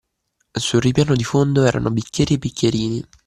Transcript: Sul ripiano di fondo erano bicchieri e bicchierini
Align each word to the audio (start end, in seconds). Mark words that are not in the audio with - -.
Sul 0.55 0.81
ripiano 0.81 1.15
di 1.15 1.23
fondo 1.23 1.63
erano 1.63 1.91
bicchieri 1.91 2.33
e 2.33 2.37
bicchierini 2.39 3.05